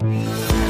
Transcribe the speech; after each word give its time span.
Bye. 0.00 0.69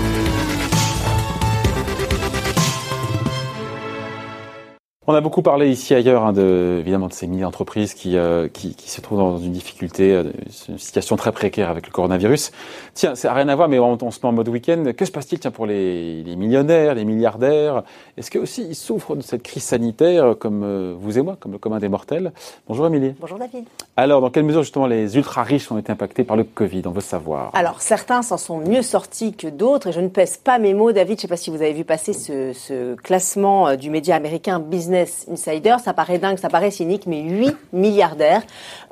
On 5.10 5.14
a 5.14 5.20
beaucoup 5.20 5.42
parlé 5.42 5.68
ici 5.68 5.92
ailleurs, 5.92 6.24
hein, 6.24 6.32
de, 6.32 6.76
évidemment, 6.78 7.08
de 7.08 7.12
ces 7.12 7.26
milliers 7.26 7.42
d'entreprises 7.42 7.94
qui, 7.94 8.16
euh, 8.16 8.46
qui, 8.46 8.76
qui, 8.76 8.88
se 8.88 9.00
trouvent 9.00 9.18
dans 9.18 9.38
une 9.38 9.50
difficulté, 9.50 10.14
euh, 10.14 10.30
une 10.68 10.78
situation 10.78 11.16
très 11.16 11.32
précaire 11.32 11.68
avec 11.68 11.84
le 11.84 11.90
coronavirus. 11.90 12.52
Tiens, 12.94 13.16
ça 13.16 13.26
n'a 13.26 13.34
rien 13.34 13.48
à 13.48 13.56
voir, 13.56 13.68
mais 13.68 13.80
on, 13.80 13.98
on, 14.00 14.10
se 14.12 14.20
met 14.22 14.26
en 14.26 14.32
mode 14.32 14.48
week-end. 14.48 14.84
Que 14.96 15.04
se 15.04 15.10
passe-t-il 15.10 15.40
tiens, 15.40 15.50
pour 15.50 15.66
les, 15.66 16.22
les, 16.22 16.36
millionnaires, 16.36 16.94
les 16.94 17.04
milliardaires? 17.04 17.82
Est-ce 18.16 18.30
que 18.30 18.38
aussi 18.38 18.62
ils 18.62 18.76
souffrent 18.76 19.16
de 19.16 19.22
cette 19.22 19.42
crise 19.42 19.64
sanitaire 19.64 20.36
comme 20.38 20.62
euh, 20.62 20.94
vous 20.96 21.18
et 21.18 21.22
moi, 21.22 21.36
comme 21.40 21.50
le 21.50 21.58
commun 21.58 21.80
des 21.80 21.88
mortels? 21.88 22.30
Bonjour 22.68 22.86
Émilie. 22.86 23.12
Bonjour 23.18 23.38
David. 23.38 23.64
Alors, 23.96 24.20
dans 24.20 24.30
quelle 24.30 24.44
mesure 24.44 24.62
justement 24.62 24.86
les 24.86 25.16
ultra 25.16 25.42
riches 25.42 25.72
ont 25.72 25.78
été 25.78 25.90
impactés 25.90 26.22
par 26.22 26.36
le 26.36 26.44
Covid? 26.44 26.82
On 26.86 26.92
veut 26.92 27.00
savoir. 27.00 27.50
Alors, 27.54 27.80
certains 27.80 28.22
s'en 28.22 28.36
sont 28.36 28.58
mieux 28.58 28.82
sortis 28.82 29.32
que 29.32 29.48
d'autres, 29.48 29.88
et 29.88 29.92
je 29.92 30.00
ne 30.00 30.08
pèse 30.08 30.36
pas 30.36 30.60
mes 30.60 30.72
mots, 30.72 30.92
David. 30.92 31.14
Je 31.14 31.14
ne 31.14 31.20
sais 31.22 31.28
pas 31.28 31.36
si 31.36 31.50
vous 31.50 31.62
avez 31.62 31.72
vu 31.72 31.82
passer 31.84 32.12
ce, 32.12 32.52
ce 32.52 32.94
classement 32.94 33.74
du 33.74 33.90
média 33.90 34.14
américain 34.14 34.60
Business 34.60 34.99
Insider, 35.30 35.76
ça 35.82 35.92
paraît 35.92 36.18
dingue, 36.18 36.38
ça 36.38 36.48
paraît 36.48 36.70
cynique, 36.70 37.06
mais 37.06 37.22
8 37.22 37.56
milliardaires 37.72 38.42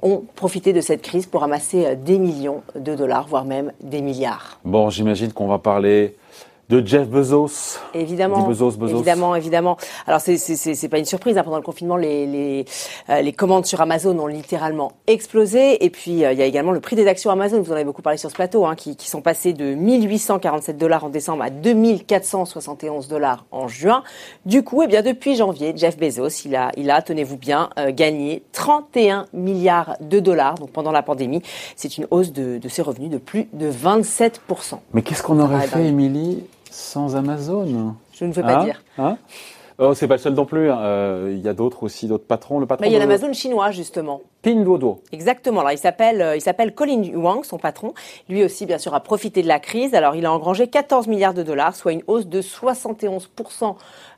ont 0.03 0.25
profité 0.35 0.73
de 0.73 0.80
cette 0.80 1.03
crise 1.03 1.27
pour 1.27 1.43
amasser 1.43 1.87
euh, 1.87 1.95
des 1.95 2.19
millions 2.19 2.62
de 2.75 2.95
dollars, 2.95 3.27
voire 3.27 3.45
même 3.45 3.73
des 3.83 4.03
milliards. 4.03 4.59
Bon, 4.65 4.91
j'imagine 4.91 5.33
qu'on 5.33 5.49
va 5.49 5.59
parler 5.59 6.16
de 6.69 6.87
Jeff 6.87 7.09
Bezos. 7.09 7.79
Évidemment, 7.95 8.47
Bezos, 8.47 8.73
Bezos. 8.73 8.97
évidemment, 8.97 9.35
évidemment. 9.35 9.77
Alors 10.07 10.21
c'est 10.21 10.37
c'est 10.37 10.89
pas 10.89 10.99
une 10.99 11.07
surprise. 11.07 11.39
Hein. 11.39 11.43
Pendant 11.43 11.57
le 11.57 11.63
confinement, 11.63 11.97
les 11.97 12.27
les, 12.27 12.65
euh, 13.09 13.23
les 13.23 13.33
commandes 13.33 13.65
sur 13.65 13.81
Amazon 13.81 14.19
ont 14.19 14.27
littéralement 14.27 14.93
explosé. 15.07 15.83
Et 15.85 15.89
puis 15.89 16.25
euh, 16.25 16.33
il 16.33 16.39
y 16.39 16.43
a 16.43 16.45
également 16.45 16.73
le 16.73 16.81
prix 16.81 16.95
des 16.95 17.07
actions 17.07 17.31
Amazon. 17.31 17.63
Vous 17.63 17.73
en 17.73 17.75
avez 17.75 17.85
beaucoup 17.85 18.03
parlé 18.03 18.19
sur 18.19 18.29
ce 18.31 18.35
plateau, 18.35 18.67
hein, 18.67 18.75
qui, 18.75 18.97
qui 18.97 19.09
sont 19.09 19.23
passés 19.23 19.55
de 19.55 19.75
1847 19.75 20.77
dollars 20.77 21.05
en 21.05 21.09
décembre 21.09 21.43
à 21.43 21.51
2471 21.51 23.09
dollars 23.09 23.47
en 23.51 23.66
juin. 23.66 24.03
Du 24.45 24.63
coup, 24.63 24.82
eh 24.82 24.87
bien 24.87 25.01
depuis 25.01 25.37
janvier, 25.37 25.73
Jeff 25.75 25.97
Bezos, 25.97 26.45
il 26.45 26.55
a 26.55 26.71
il 26.77 26.91
a 26.91 27.01
tenez-vous 27.01 27.38
bien 27.38 27.71
euh, 27.79 27.93
gagné 27.93 28.43
31 28.53 29.25
milliards 29.32 29.97
de 30.03 30.21
dollars. 30.21 30.57
Donc 30.57 30.71
pendant 30.71 30.93
la 30.93 31.03
pandémie, 31.03 31.41
c'est 31.77 31.97
une 31.97 32.07
hausse 32.10 32.32
de, 32.32 32.59
de 32.59 32.69
ses 32.69 32.82
revenus 32.82 33.10
de 33.10 33.19
plus 33.19 33.49
de 33.55 33.71
27% 33.71 34.32
Mais 34.93 35.01
qu'est-ce 35.01 35.23
qu'on 35.23 35.41
aurait 35.41 35.66
fait, 35.66 35.87
Émilie? 35.87 36.45
Sans 36.71 37.16
Amazon 37.16 37.95
Je 38.13 38.24
ne 38.24 38.33
veux 38.33 38.43
pas 38.43 38.61
hein 38.61 38.65
dire. 38.65 38.83
Hein 38.99 39.19
oh, 39.79 39.95
c'est 39.95 40.09
pas 40.09 40.15
le 40.15 40.21
seul 40.21 40.35
non 40.35 40.45
plus. 40.45 40.71
Hein. 40.71 40.79
Euh, 40.80 41.35
il 41.35 41.41
y 41.41 41.49
a 41.49 41.55
d'autres 41.55 41.83
aussi, 41.83 42.07
d'autres 42.07 42.27
patrons. 42.27 42.59
Le 42.59 42.66
patron. 42.66 42.87
Il 42.87 42.93
y 42.93 42.97
a 42.97 42.99
l'Amazon 42.99 43.33
chinois 43.33 43.71
justement. 43.71 44.23
Pinduoduo. 44.43 45.03
Exactement. 45.11 45.61
Alors 45.61 45.73
il 45.73 45.79
s'appelle, 45.79 46.23
euh, 46.23 46.37
il 46.37 46.41
s'appelle 46.41 46.73
Colin 46.73 47.03
Wang, 47.15 47.45
son 47.45 47.59
patron. 47.59 47.93
Lui 48.29 48.45
aussi, 48.45 48.67
bien 48.67 48.79
sûr, 48.79 48.95
a 48.95 49.01
profité 49.01 49.43
de 49.43 49.49
la 49.49 49.59
crise. 49.59 49.95
Alors 49.95 50.15
il 50.15 50.25
a 50.27 50.33
engrangé 50.33 50.69
14 50.69 51.09
milliards 51.09 51.35
de 51.35 51.43
dollars, 51.43 51.75
soit 51.75 51.93
une 51.93 52.03
hausse 52.07 52.27
de 52.27 52.41
71 52.41 53.31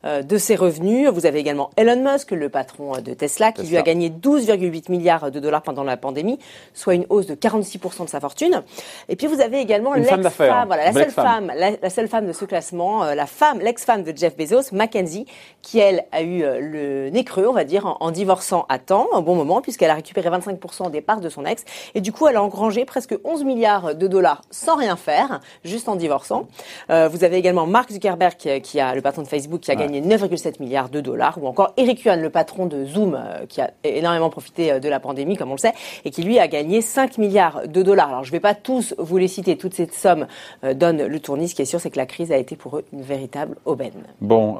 euh, 0.04 0.22
de 0.22 0.36
ses 0.36 0.56
revenus. 0.56 1.08
Vous 1.08 1.24
avez 1.24 1.38
également 1.38 1.70
Elon 1.76 2.02
Musk, 2.04 2.32
le 2.32 2.50
patron 2.50 3.00
de 3.00 3.14
Tesla, 3.14 3.52
qui 3.52 3.66
lui 3.66 3.78
a 3.78 3.82
gagné 3.82 4.10
12,8 4.10 4.90
milliards 4.90 5.30
de 5.30 5.40
dollars 5.40 5.62
pendant 5.62 5.84
la 5.84 5.96
pandémie, 5.96 6.38
soit 6.74 6.94
une 6.94 7.06
hausse 7.08 7.26
de 7.26 7.34
46% 7.34 8.04
de 8.04 8.10
sa 8.10 8.20
fortune. 8.20 8.62
Et 9.08 9.16
puis 9.16 9.26
vous 9.26 9.40
avez 9.40 9.58
également 9.58 9.94
l'ex-femme, 9.94 10.66
voilà, 10.66 10.84
la 10.84 10.92
seule 10.92 11.10
femme, 11.10 11.50
la, 11.54 11.90
seule 11.90 12.08
femme 12.08 12.26
de 12.26 12.32
ce 12.32 12.44
classement, 12.44 13.04
la 13.04 13.26
femme, 13.26 13.60
l'ex-femme 13.60 14.02
de 14.02 14.14
Jeff 14.14 14.36
Bezos, 14.36 14.72
Mackenzie, 14.72 15.24
qui 15.62 15.78
elle 15.78 16.04
a 16.12 16.22
eu 16.22 16.42
le 16.42 17.08
nez 17.08 17.24
creux, 17.24 17.46
on 17.46 17.54
va 17.54 17.64
dire, 17.64 17.86
en, 17.86 17.96
en 18.00 18.10
divorçant 18.10 18.66
à 18.68 18.78
temps, 18.78 19.08
un 19.12 19.22
bon 19.22 19.34
moment, 19.34 19.62
puisqu'elle 19.62 19.90
a 19.90 19.94
récupéré 19.94 20.09
récupéré 20.10 20.36
25% 20.36 20.90
des 20.90 21.00
parts 21.00 21.20
de 21.20 21.28
son 21.28 21.44
ex. 21.44 21.64
Et 21.94 22.00
du 22.00 22.12
coup, 22.12 22.26
elle 22.26 22.36
a 22.36 22.42
engrangé 22.42 22.84
presque 22.84 23.16
11 23.24 23.44
milliards 23.44 23.94
de 23.94 24.06
dollars 24.06 24.42
sans 24.50 24.76
rien 24.76 24.96
faire, 24.96 25.40
juste 25.64 25.88
en 25.88 25.96
divorçant. 25.96 26.46
Euh, 26.90 27.08
vous 27.08 27.24
avez 27.24 27.36
également 27.36 27.66
Mark 27.66 27.90
Zuckerberg, 27.92 28.36
qui, 28.62 28.80
a 28.80 28.94
le 28.94 29.00
patron 29.00 29.22
de 29.22 29.28
Facebook, 29.28 29.60
qui 29.60 29.70
a 29.70 29.76
gagné 29.76 30.00
9,7 30.00 30.60
milliards 30.60 30.88
de 30.88 31.00
dollars, 31.00 31.38
ou 31.40 31.46
encore 31.46 31.72
Eric 31.76 32.04
Yuan, 32.04 32.20
le 32.20 32.30
patron 32.30 32.66
de 32.66 32.84
Zoom, 32.84 33.14
euh, 33.14 33.46
qui 33.48 33.60
a 33.60 33.70
énormément 33.84 34.30
profité 34.30 34.72
euh, 34.72 34.80
de 34.80 34.88
la 34.88 35.00
pandémie, 35.00 35.36
comme 35.36 35.50
on 35.50 35.54
le 35.54 35.58
sait, 35.58 35.72
et 36.04 36.10
qui 36.10 36.22
lui 36.22 36.38
a 36.38 36.48
gagné 36.48 36.80
5 36.80 37.18
milliards 37.18 37.62
de 37.66 37.82
dollars. 37.82 38.08
Alors, 38.08 38.24
je 38.24 38.30
ne 38.30 38.32
vais 38.32 38.40
pas 38.40 38.54
tous 38.54 38.94
vous 38.98 39.18
les 39.18 39.28
citer, 39.28 39.56
toutes 39.56 39.74
ces 39.74 39.88
sommes 39.92 40.26
euh, 40.64 40.74
donnent 40.74 41.06
le 41.06 41.20
tournis. 41.20 41.48
Ce 41.48 41.54
qui 41.54 41.62
est 41.62 41.66
sûr, 41.66 41.80
c'est 41.80 41.90
que 41.90 41.98
la 41.98 42.06
crise 42.06 42.32
a 42.32 42.36
été 42.36 42.56
pour 42.56 42.78
eux 42.78 42.84
une 42.92 43.02
véritable 43.02 43.56
aubaine. 43.64 43.92
Bon, 44.20 44.54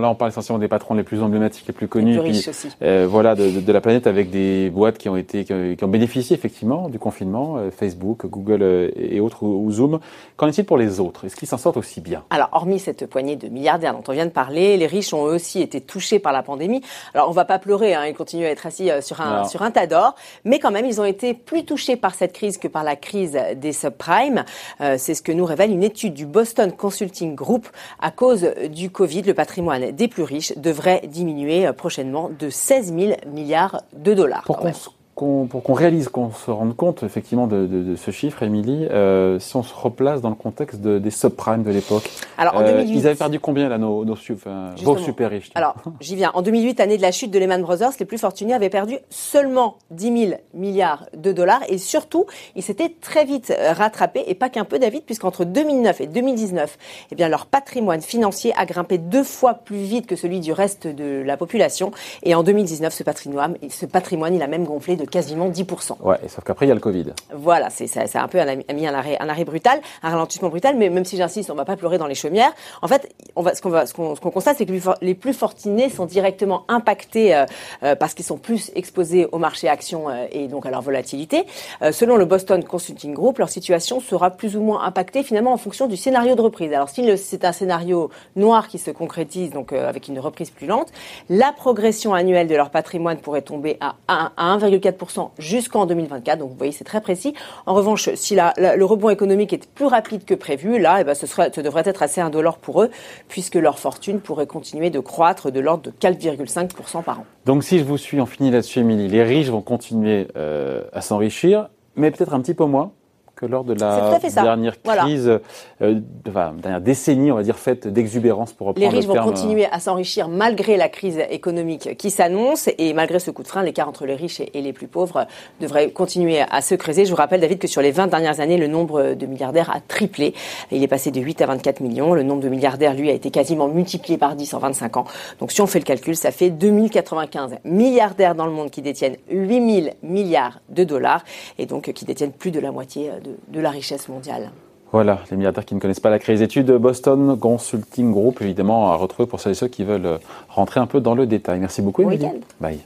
là, 0.00 0.08
on 0.10 0.14
parle 0.14 0.30
essentiellement 0.30 0.58
des 0.58 0.68
patrons 0.68 0.94
les 0.94 1.02
plus 1.02 1.22
emblématiques, 1.22 1.66
les 1.66 1.72
plus 1.72 1.88
connus, 1.88 2.14
les 2.14 2.18
plus 2.18 2.28
riches 2.30 2.48
aussi. 2.48 2.68
voilà, 2.80 3.34
de, 3.34 3.50
de, 3.50 3.60
de 3.60 3.72
la 3.72 3.80
planète 3.80 4.06
avec 4.06 4.30
des 4.30 4.70
boîtes 4.78 4.98
qui 4.98 5.08
ont 5.08 5.16
été 5.16 5.44
qui 5.44 5.84
ont 5.84 5.88
bénéficié 5.88 6.34
effectivement 6.36 6.88
du 6.88 6.98
confinement, 6.98 7.56
euh, 7.56 7.70
Facebook, 7.70 8.26
Google 8.26 8.62
euh, 8.62 8.90
et 8.96 9.20
autres 9.20 9.42
ou, 9.42 9.70
Zoom. 9.70 9.98
Qu'en 10.36 10.46
est-il 10.46 10.64
pour 10.64 10.78
les 10.78 11.00
autres? 11.00 11.24
Est-ce 11.24 11.36
qu'ils 11.36 11.48
s'en 11.48 11.58
sortent 11.58 11.76
aussi 11.76 12.00
bien? 12.00 12.22
Alors, 12.30 12.48
hormis 12.52 12.78
cette 12.78 13.06
poignée 13.06 13.36
de 13.36 13.48
milliardaires 13.48 13.92
dont 13.92 14.04
on 14.06 14.12
vient 14.12 14.26
de 14.26 14.30
parler, 14.30 14.76
les 14.76 14.86
riches 14.86 15.12
ont 15.12 15.26
eux 15.26 15.34
aussi 15.34 15.60
été 15.60 15.80
touchés 15.80 16.20
par 16.20 16.32
la 16.32 16.42
pandémie. 16.42 16.80
Alors, 17.12 17.28
on 17.28 17.32
va 17.32 17.44
pas 17.44 17.58
pleurer, 17.58 17.94
hein, 17.94 18.06
ils 18.06 18.14
continuent 18.14 18.46
à 18.46 18.50
être 18.50 18.66
assis 18.66 18.90
euh, 18.90 19.00
sur 19.00 19.20
un 19.20 19.44
sur 19.44 19.62
un 19.62 19.70
tas 19.70 19.86
d'or, 19.86 20.14
mais 20.44 20.58
quand 20.58 20.70
même, 20.70 20.86
ils 20.86 21.00
ont 21.00 21.04
été 21.04 21.34
plus 21.34 21.64
touchés 21.64 21.96
par 21.96 22.14
cette 22.14 22.32
crise 22.32 22.56
que 22.56 22.68
par 22.68 22.84
la 22.84 22.96
crise 22.96 23.36
des 23.56 23.72
subprimes. 23.72 24.44
Euh, 24.80 24.94
C'est 24.98 25.14
ce 25.14 25.22
que 25.22 25.32
nous 25.32 25.44
révèle 25.44 25.70
une 25.72 25.82
étude 25.82 26.14
du 26.14 26.26
Boston 26.26 26.70
Consulting 26.72 27.34
Group. 27.34 27.66
À 28.00 28.10
cause 28.10 28.46
du 28.70 28.90
Covid, 28.90 29.22
le 29.22 29.34
patrimoine 29.34 29.90
des 29.90 30.08
plus 30.08 30.22
riches 30.22 30.56
devrait 30.56 31.02
diminuer 31.06 31.72
prochainement 31.72 32.30
de 32.38 32.48
16 32.48 32.94
000 32.94 33.12
milliards 33.26 33.82
de 33.92 34.14
dollars. 34.14 34.44
Pourquoi 34.46 34.67
pour 34.72 34.97
qu'on 35.18 35.74
réalise, 35.74 36.08
qu'on 36.08 36.30
se 36.30 36.48
rende 36.50 36.76
compte 36.76 37.02
effectivement 37.02 37.48
de, 37.48 37.66
de, 37.66 37.82
de 37.82 37.96
ce 37.96 38.12
chiffre, 38.12 38.44
Émilie, 38.44 38.86
euh, 38.86 39.40
si 39.40 39.56
on 39.56 39.64
se 39.64 39.74
replace 39.74 40.20
dans 40.20 40.28
le 40.28 40.36
contexte 40.36 40.80
de, 40.80 41.00
des 41.00 41.10
subprimes 41.10 41.64
de 41.64 41.70
l'époque. 41.70 42.08
Alors 42.36 42.54
en 42.54 42.60
2008, 42.62 42.78
euh, 42.78 42.94
ils 42.94 43.06
avaient 43.06 43.16
perdu 43.16 43.40
combien 43.40 43.68
là 43.68 43.78
nos, 43.78 44.04
nos 44.04 44.12
enfin, 44.12 44.70
vos 44.80 44.96
super 44.96 45.30
riches 45.30 45.50
Alors 45.56 45.74
j'y 46.00 46.14
viens. 46.14 46.30
En 46.34 46.42
2008, 46.42 46.78
année 46.78 46.96
de 46.96 47.02
la 47.02 47.10
chute 47.10 47.32
de 47.32 47.38
Lehman 47.40 47.60
Brothers, 47.62 47.90
les 47.98 48.06
plus 48.06 48.18
fortunés 48.18 48.54
avaient 48.54 48.70
perdu 48.70 48.98
seulement 49.10 49.78
10 49.90 50.26
000 50.26 50.40
milliards 50.54 51.06
de 51.16 51.32
dollars 51.32 51.62
et 51.68 51.78
surtout 51.78 52.26
ils 52.54 52.62
s'étaient 52.62 52.94
très 53.00 53.24
vite 53.24 53.52
rattrapés 53.72 54.22
et 54.28 54.34
pas 54.36 54.48
qu'un 54.50 54.64
peu 54.64 54.78
David, 54.78 55.02
puisqu'entre 55.02 55.44
2009 55.44 56.00
et 56.00 56.06
2019, 56.06 56.78
eh 57.10 57.14
bien 57.16 57.28
leur 57.28 57.46
patrimoine 57.46 58.02
financier 58.02 58.52
a 58.56 58.66
grimpé 58.66 58.98
deux 58.98 59.24
fois 59.24 59.54
plus 59.54 59.78
vite 59.78 60.06
que 60.06 60.14
celui 60.14 60.38
du 60.38 60.52
reste 60.52 60.86
de 60.86 61.22
la 61.26 61.36
population 61.36 61.90
et 62.22 62.36
en 62.36 62.44
2019 62.44 62.94
ce 62.94 63.02
patrimoine, 63.02 63.56
ce 63.68 63.86
patrimoine 63.86 64.36
il 64.36 64.42
a 64.42 64.46
même 64.46 64.64
gonflé 64.64 64.94
de 64.94 65.07
quasiment 65.10 65.48
10%. 65.48 65.96
Ouais, 66.00 66.16
et 66.24 66.28
sauf 66.28 66.44
qu'après, 66.44 66.66
il 66.66 66.68
y 66.68 66.72
a 66.72 66.74
le 66.74 66.80
Covid. 66.80 67.06
Voilà, 67.34 67.70
c'est 67.70 67.86
ça, 67.86 68.02
un 68.14 68.28
peu 68.28 68.40
un, 68.40 68.56
mis 68.74 68.86
un 68.86 68.94
arrêt, 68.94 69.16
un 69.20 69.28
arrêt 69.28 69.44
brutal, 69.44 69.80
un 70.02 70.10
ralentissement 70.10 70.48
brutal, 70.48 70.76
mais 70.76 70.90
même 70.90 71.04
si 71.04 71.16
j'insiste, 71.16 71.50
on 71.50 71.54
va 71.54 71.64
pas 71.64 71.76
pleurer 71.76 71.98
dans 71.98 72.06
les 72.06 72.14
chaumières. 72.14 72.52
En 72.82 72.88
fait, 72.88 73.14
on 73.36 73.42
va, 73.42 73.54
ce 73.54 73.62
qu'on 73.62 73.86
ce 73.86 73.92
qu'on 74.20 74.30
constate, 74.30 74.58
c'est 74.58 74.66
que 74.66 74.72
les 75.00 75.14
plus 75.14 75.32
fortunés 75.32 75.90
sont 75.90 76.06
directement 76.06 76.64
impactés 76.68 77.34
euh, 77.34 77.44
euh, 77.82 77.94
parce 77.94 78.14
qu'ils 78.14 78.24
sont 78.24 78.38
plus 78.38 78.70
exposés 78.74 79.26
au 79.32 79.38
marché 79.38 79.68
actions 79.68 80.08
euh, 80.08 80.26
et 80.30 80.48
donc 80.48 80.66
à 80.66 80.70
leur 80.70 80.82
volatilité. 80.82 81.44
Selon 81.92 82.16
le 82.16 82.24
Boston 82.24 82.62
Consulting 82.64 83.14
Group, 83.14 83.38
leur 83.38 83.48
situation 83.48 84.00
sera 84.00 84.30
plus 84.30 84.56
ou 84.56 84.62
moins 84.62 84.82
impactée 84.82 85.22
finalement 85.22 85.52
en 85.52 85.56
fonction 85.56 85.86
du 85.86 85.96
scénario 85.96 86.34
de 86.34 86.40
reprise. 86.40 86.72
Alors 86.72 86.88
si 86.88 87.04
c'est 87.16 87.44
un 87.44 87.52
scénario 87.52 88.10
noir 88.36 88.68
qui 88.68 88.78
se 88.78 88.90
concrétise, 88.90 89.50
donc 89.50 89.72
avec 89.72 90.08
une 90.08 90.18
reprise 90.18 90.50
plus 90.50 90.66
lente, 90.66 90.88
la 91.28 91.52
progression 91.52 92.14
annuelle 92.14 92.48
de 92.48 92.54
leur 92.54 92.70
patrimoine 92.70 93.18
pourrait 93.18 93.42
tomber 93.42 93.76
à, 93.80 93.96
à, 94.08 94.32
à 94.36 94.58
1,4 94.58 94.92
jusqu'en 95.38 95.86
2024. 95.86 96.38
Donc 96.38 96.50
vous 96.50 96.56
voyez, 96.56 96.72
c'est 96.72 96.84
très 96.84 97.00
précis. 97.00 97.34
En 97.66 97.74
revanche, 97.74 98.10
si 98.14 98.34
la, 98.34 98.52
le 98.56 98.84
rebond 98.84 99.10
économique 99.10 99.52
est 99.52 99.68
plus 99.70 99.86
rapide 99.86 100.24
que 100.24 100.34
prévu, 100.34 100.78
là, 100.78 101.00
eh 101.00 101.04
ben, 101.04 101.14
ce, 101.14 101.26
serait, 101.26 101.50
ce 101.54 101.60
devrait 101.60 101.82
être 101.84 102.02
assez 102.02 102.20
indolore 102.20 102.58
pour 102.58 102.82
eux, 102.82 102.90
puisque 103.28 103.54
leur 103.54 103.78
fortune 103.78 104.20
pourrait 104.20 104.46
continuer 104.46 104.90
de 104.90 105.00
croître 105.00 105.50
de 105.50 105.60
l'ordre 105.60 105.84
de 105.84 105.90
4,5% 105.90 107.02
par 107.02 107.20
an. 107.20 107.24
Donc 107.46 107.64
si 107.64 107.78
je 107.78 107.84
vous 107.84 107.98
suis, 107.98 108.20
on 108.20 108.26
finit 108.26 108.50
là-dessus, 108.50 108.80
Émilie. 108.80 109.08
Les 109.08 109.22
riches 109.22 109.48
vont 109.48 109.62
continuer 109.62 110.28
euh, 110.36 110.84
à 110.92 111.00
s'enrichir, 111.00 111.68
mais 111.96 112.10
peut-être 112.10 112.34
un 112.34 112.40
petit 112.40 112.54
peu 112.54 112.64
moins 112.64 112.92
que 113.38 113.46
lors 113.46 113.62
de 113.62 113.74
la 113.74 114.18
dernière 114.18 114.82
crise, 114.82 114.84
voilà. 114.84 115.40
euh, 115.82 116.00
enfin, 116.28 116.54
dernière 116.60 116.80
décennie, 116.80 117.30
on 117.30 117.36
va 117.36 117.44
dire, 117.44 117.56
faite 117.56 117.86
d'exubérance 117.86 118.52
pour 118.52 118.66
reprendre 118.66 118.84
Les 118.84 118.92
riches 118.92 119.06
le 119.06 119.12
terme. 119.12 119.26
vont 119.26 119.32
continuer 119.32 119.66
à 119.70 119.78
s'enrichir 119.78 120.28
malgré 120.28 120.76
la 120.76 120.88
crise 120.88 121.20
économique 121.30 121.96
qui 121.96 122.10
s'annonce 122.10 122.68
et 122.78 122.92
malgré 122.94 123.20
ce 123.20 123.30
coup 123.30 123.44
de 123.44 123.48
frein, 123.48 123.62
l'écart 123.62 123.88
entre 123.88 124.06
les 124.06 124.16
riches 124.16 124.40
et, 124.40 124.60
les 124.60 124.72
plus 124.72 124.88
pauvres 124.88 125.26
devrait 125.60 125.92
continuer 125.92 126.40
à 126.40 126.60
se 126.62 126.74
creuser. 126.74 127.04
Je 127.04 127.10
vous 127.10 127.16
rappelle, 127.16 127.40
David, 127.40 127.60
que 127.60 127.68
sur 127.68 127.80
les 127.80 127.92
20 127.92 128.08
dernières 128.08 128.40
années, 128.40 128.56
le 128.56 128.66
nombre 128.66 129.14
de 129.14 129.26
milliardaires 129.26 129.70
a 129.70 129.80
triplé. 129.80 130.34
Il 130.72 130.82
est 130.82 130.88
passé 130.88 131.12
de 131.12 131.20
8 131.20 131.40
à 131.42 131.46
24 131.46 131.80
millions. 131.80 132.14
Le 132.14 132.24
nombre 132.24 132.42
de 132.42 132.48
milliardaires, 132.48 132.94
lui, 132.94 133.08
a 133.08 133.12
été 133.12 133.30
quasiment 133.30 133.68
multiplié 133.68 134.18
par 134.18 134.34
10 134.34 134.52
en 134.54 134.58
25 134.58 134.96
ans. 134.96 135.04
Donc 135.38 135.52
si 135.52 135.60
on 135.60 135.68
fait 135.68 135.78
le 135.78 135.84
calcul, 135.84 136.16
ça 136.16 136.32
fait 136.32 136.50
2095 136.50 137.58
milliardaires 137.64 138.34
dans 138.34 138.46
le 138.46 138.52
monde 138.52 138.70
qui 138.70 138.82
détiennent 138.82 139.16
8000 139.30 139.94
milliards 140.02 140.58
de 140.70 140.82
dollars 140.82 141.22
et 141.56 141.66
donc 141.66 141.92
qui 141.92 142.04
détiennent 142.04 142.32
plus 142.32 142.50
de 142.50 142.58
la 142.58 142.72
moitié 142.72 143.10
de 143.24 143.27
de, 143.28 143.56
de, 143.56 143.60
la 143.60 143.70
richesse 143.70 144.08
mondiale. 144.08 144.50
Voilà, 144.92 145.20
les 145.30 145.36
milliardaires 145.36 145.64
qui 145.64 145.74
ne 145.74 145.80
connaissent 145.80 146.00
pas 146.00 146.10
la 146.10 146.18
crise. 146.18 146.40
Étude 146.40 146.70
Boston 146.72 147.38
Consulting 147.38 148.10
Group, 148.10 148.40
évidemment, 148.40 148.90
à 148.90 148.96
retrouver 148.96 149.28
pour 149.28 149.40
celles 149.40 149.52
et 149.52 149.54
ceux 149.54 149.68
qui 149.68 149.84
veulent 149.84 150.18
rentrer 150.48 150.80
un 150.80 150.86
peu 150.86 151.00
dans 151.00 151.14
le 151.14 151.26
détail. 151.26 151.60
Merci 151.60 151.82
beaucoup, 151.82 152.02
Émilie. 152.02 152.26
Bye. 152.60 152.80